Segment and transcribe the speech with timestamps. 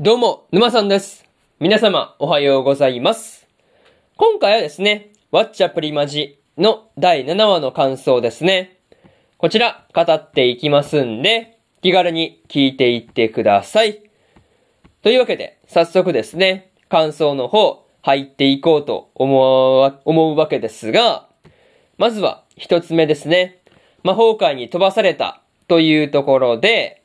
[0.00, 1.24] どうも、沼さんです。
[1.60, 3.46] 皆様、おはようございます。
[4.16, 8.80] 今回はですね、ワッチャプリマジの第7話の感想ですね。
[9.38, 14.02] こちら、語っていきますんで、気軽に聞いていってください。
[15.02, 21.28] というわけで、早速ですね、感想の方、入っていこうと思うわ思うわけですが、
[21.98, 23.60] まずは、一つ目ですね。
[24.02, 27.03] 魔法界に飛ばされたというところで、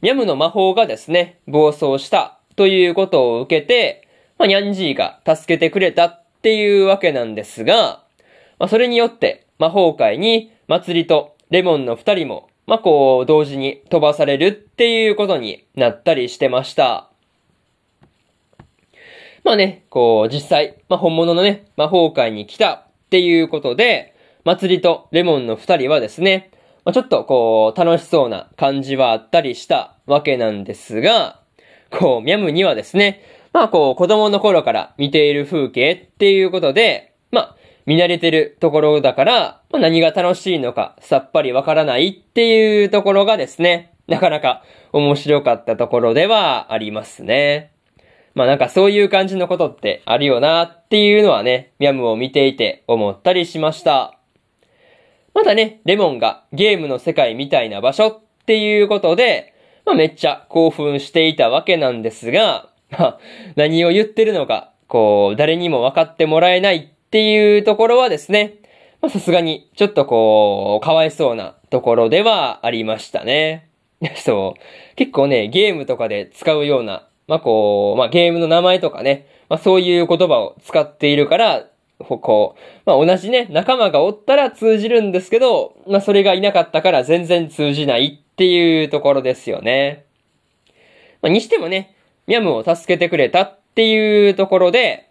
[0.00, 4.06] ミャムの魔法がですね、暴走したということを受けて、
[4.38, 8.04] まあ、ニャンジーが助けてくれたっていうわけなんですが、
[8.60, 17.10] まあ、それによって魔法界に祭りとレモンの二人も、まあ、こう、同時に飛ばされるっていうことになったりしてました。
[19.42, 26.50] まあね、こう、実際、まあ、本物のね、魔法界に来たっていうことで、祭りとレモンの二人はですね、
[26.88, 31.38] まあ、ちょっとこう、楽しそうな感じはあったりしたわけなんですが、
[31.90, 44.62] こう、ミャムにはですね、まあこう、子供の頃から見ている風景っていうことで、まあ、見慣れてるところだから、まあ、何が楽しいのかさっぱりわからないっていうところがですね、なかなか
[44.94, 47.70] 面白かったところではありますね。
[48.34, 54.17] まあなんかそういう感じのことってあるよなっていうのはね、ミャムを見ていて思ったりしました。
[55.34, 59.54] またね、レモンがゲームの世界みたいな場所っていうことで、
[59.84, 63.18] まあめっちゃ興奮していたわけなんですが、まあ
[63.56, 68.56] 何を言ってるのか、こう、誰にも分かってもらえないっていうところはですね、
[69.00, 73.68] まあさすがにちょっとこう、かわいそうなところではありましたね。
[74.16, 74.96] そう。
[74.96, 81.66] 結構ね、ゲームとかで使うような、まあこう、まあゲームの名前とかね、まあそういう言葉を使っているから、
[81.98, 90.04] こう、まあ同じね、仲間がおったら通じるんですけど、まあそれがいなかったから全然通じないっていうところですよね。
[91.22, 91.94] まあにしてもね、
[92.26, 95.08] ミャムを助けてくれたっていうところで、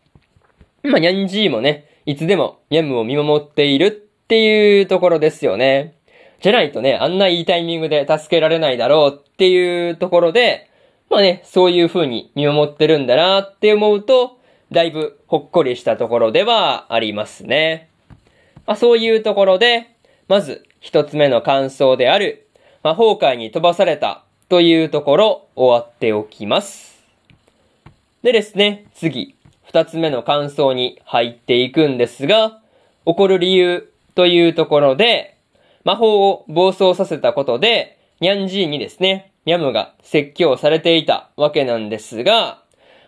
[0.84, 5.96] まあニャンジーもね、いつでもミャムを見守っているっていうところですよね。
[6.40, 10.70] じゃないとね、あんないいタイミングで助けられないだろうっていうところで、
[11.10, 14.37] まあね、そういう風に見守ってるんだなって思うと、
[14.72, 17.90] だいぶほっこりしたところではありますね。
[18.66, 19.96] まあ、そういうところで、
[20.28, 22.48] まず一つ目の感想である、
[22.84, 27.04] 魔法界に飛ばされたというところ終わっておきます。
[28.24, 32.60] でですね、次、二つ目の感想に入っていくんですが、
[33.06, 35.38] 起こる理由というところで、
[35.86, 42.64] 魔法を暴走させたことで、ニャンジーにですね、ミャムが説教されていたわけなんですが、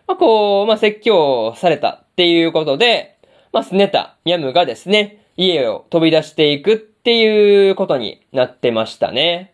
[0.09, 3.19] まあ、こう、まあ、説教されたっていうことで、
[3.53, 9.53] まあ、すねたミャムがですね、家を飛び出していくっていうことになってましたね。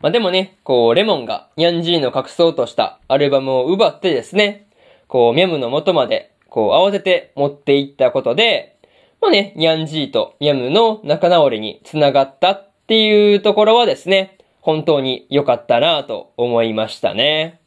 [0.00, 4.66] まあ、でもね、こう、レモンがニャンジーの隠そうとしたアルバムを奪ってですね、
[5.08, 8.78] こう、ミャムの元まで、こう、慌てて持っていったことで、
[9.20, 17.61] まあね、ニャンジーとミャムの仲直りにつながったっていうところはですね、本当に良かったなぁと思いましたね。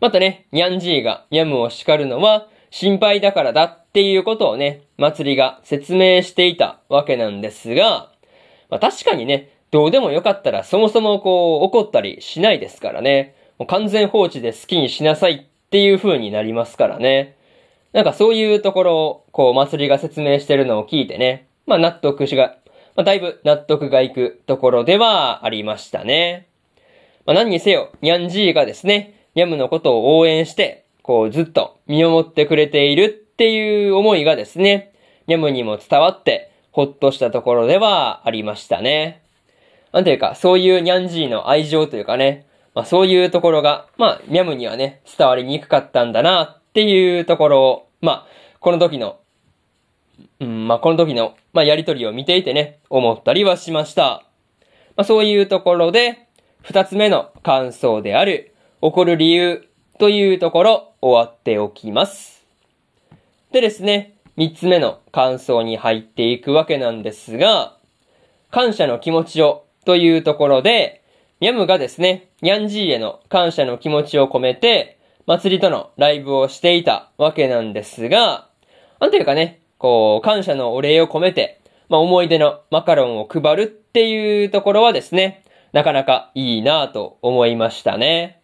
[0.00, 8.12] またね、ニャンジーがミャムを叱るのは心配だからだっていうことをね、祭りが説明していたわけなんですが、
[8.68, 13.34] まあ確かにね、どうでもよかったらそもそもこう怒ったりしないですからね。
[13.58, 17.36] もう完全放置で好きにしなさいっていう風になりますからね。
[17.92, 22.56] なんかそういうところをこう祭りが説明してるのを聞いてね、まあ納得しが、
[22.96, 26.48] まあだいぶ納得がいくところではありましたね。
[27.26, 34.92] まあ何にせよ、ニャンジーがですね、ニャムのことを応援して、こうずっと見守ってくれているっていう思いがですね、
[35.26, 39.22] ニャムにも伝わって、ほっとしたところではありましたね。
[39.92, 48.26] なんていうか、そういうニャンジーの愛情というかね、まあそういうところが、まあ、ミャムにはね、伝わりにくかったんだなっていうところを、まあ、
[48.60, 49.18] この時の、
[50.38, 54.22] うん、まあこの時の、まあやりとりを見ていてね、思ったりはしました。
[54.96, 56.28] まあそういうところで、
[56.62, 58.49] 二つ目の感想である、
[58.82, 59.68] 起こる理由
[59.98, 62.46] というところ、終わっておきます。
[63.52, 67.76] でですね、三つ目の感想に入っていくわけなんですが、
[68.50, 71.02] 感謝の気持ちをというところで、
[71.40, 78.48] ミャムがですね、ニャンジーへの感謝の気持ちを込めて、祭りとのライブをしていたわけなんですが、
[78.98, 81.60] なんていうかね、こう、感謝のお礼を込めて、
[81.90, 88.39] まあ、思い出のマカロンを配るっていうところはですね、なかなかいいなぁと思いましたね。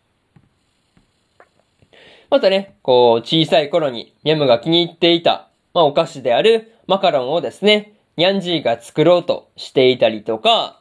[2.31, 10.81] またね、こう、小さい頃にミャムが気に入っていた、まあ、お菓子であるマカロンをですね、ニャンジーが作ろうとしていたりとか、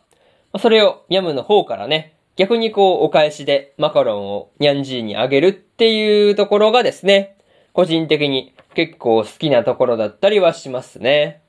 [0.54, 7.36] まあそれをミャムの方からね、逆にこうお返しでマカロンをニャンジーにあげるっていうところがですね、
[7.74, 11.42] 個人的に結構好きなところだったりはしますね。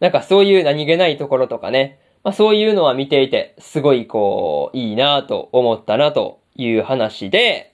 [0.00, 7.69] なんかそういう何気ないところとかね、まあそういうのは見ていて、すごいこう、いいなと思ったなという話で、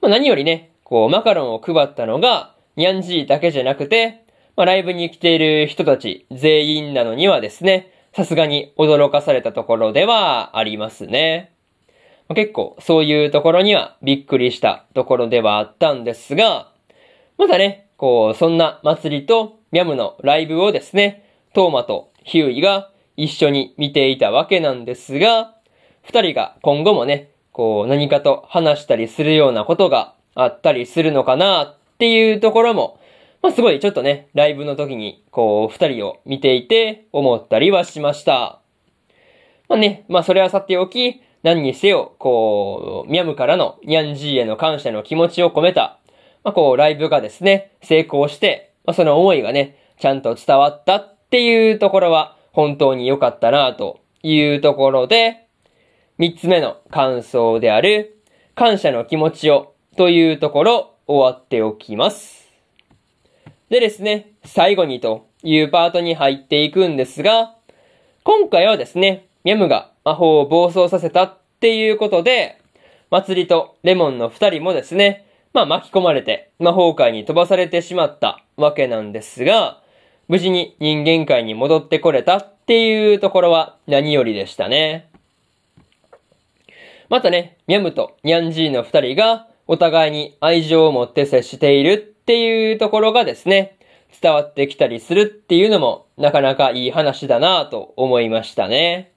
[0.00, 4.24] まあ何よりね、こうマカロンを配ったのが、ニャンジーだけじゃなくて、
[4.56, 11.52] まあライブに来ている人たち全員なのにはですね、さすがに驚かされたところではありますね。
[12.28, 16.72] まあ、結構そういうところにはびっくりしたところではあったんですが、
[17.38, 21.24] またね、こう、そんな祭りとミャムのライブをですね、
[21.54, 25.54] トーマとヒューイが一緒に見ていたわけなんですが、
[26.02, 33.00] 二人が今後もね、こう何かと話したりするようなことがあったりするのかなっていうところも、
[33.42, 38.60] まあ、すごいちょっとね、ライブの時にこう二人を見ていて思ったりはしました。
[39.68, 45.98] まあね、まあそれはさておき、何にせよ、こう、ミャムからのニャンジーへの感謝の気持ちを込めた、
[46.44, 55.47] まあこう、ライブがですね、成功して、まあその思いがね、ちゃんと伝わったっていうところは、本当に良かったなというところで、
[56.18, 58.18] 三つ目の感想である、
[58.56, 62.48] 感謝の気持ちをというところ終わっておきます。
[63.70, 67.54] でですね、最後にというパートに入っていくんですが、
[68.24, 72.60] 今回はですね、ミャムが魔法を暴走させたっていうことで、
[73.12, 79.80] 祭りとレモンの二人もですね、まあ巻き込まれて魔法界に飛ばされてしまったわけなんですが、
[80.26, 85.08] 無事に人間界に戻ってこれたっていうところは何よりでしたね。
[87.08, 93.78] またね、ミャムとニャンジーの二人がお互いに愛情を持って接しているっていうところがですね、
[94.20, 99.12] 伝わってきたりするっていうのもなかなかいい話だなぁと思いましたね。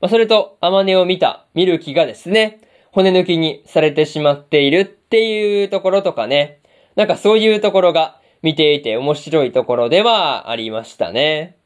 [0.00, 2.60] まあ、それと、アマネを見たミルキがですね、
[2.90, 6.58] 骨抜きにされてしまっているっていうところとかね、
[6.96, 11.56] なんかそういうところが見ていて面白いところではありましたね。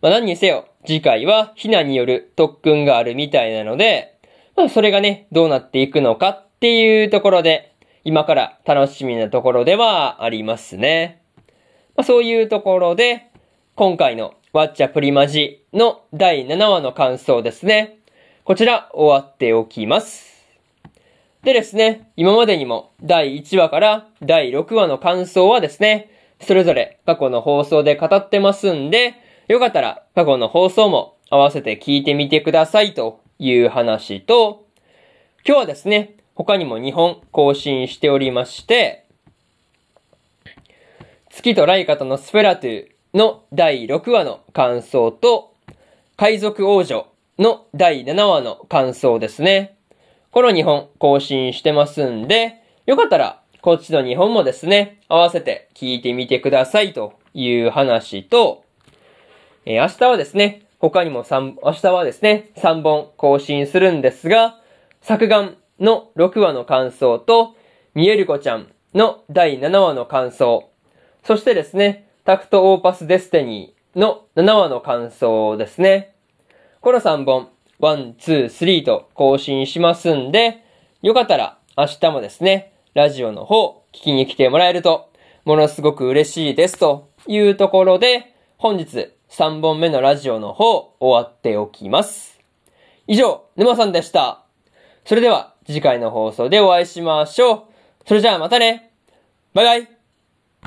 [0.00, 4.13] まあ、何にせよ、次回はヒナによる特訓があるみたいなので、
[4.56, 7.74] まあ、それがね、どうなっていくのかっていうところで、
[8.04, 11.22] 今から楽しみなところではありますね。
[11.96, 13.30] まあ、そういうところで、
[13.74, 17.98] 今回のワッチャプリマジの第7話の感想ですね。
[18.44, 20.46] こちら終わっておきます。
[21.42, 26.10] でですね、今までにも第1話から第6話の感想はですね、
[26.40, 29.14] それぞれ過去の放送で語ってますんで、
[29.48, 34.66] よかったら過去の放送も合わせて聞いてみてくださいという話と、
[35.46, 39.04] 今日はですね、他にも2本更新しておりまして、
[41.30, 45.54] 月とライカとのスフェラトゥの第6話の感想と、
[46.16, 47.08] 海賊王女
[47.38, 49.76] の第7話の感想ですね。
[50.30, 58.64] この2本更新してますんで、よかったら、こっちの2本もですね、合わせて聞いてみてくださいという話と、
[59.64, 64.60] えー、明日はですね、他にも3、明日はですね、3本更新するんですが、
[65.00, 67.54] サクガンの6話の感想と、
[67.94, 70.68] 見える子ちゃんの第7話の感想、
[71.22, 76.16] そしてですね、タクトオーパスデスティニーの7話の感想ですね。
[76.82, 77.48] この3本、
[77.78, 80.64] ワン、ツー、スリーと更新しますんで、
[81.00, 85.08] よかったら明日もですね、ラジオの方聞きに来てもらえると、
[85.46, 92.38] ものすごく嬉しいですというところで、本日3本目のラジオの方終わっておきます。
[93.08, 94.44] 以上、沼さんでした。
[95.04, 97.62] それでは次回の放送でお会いしましょう。
[98.06, 98.92] それじゃあまたね。
[99.52, 99.93] バイバイ。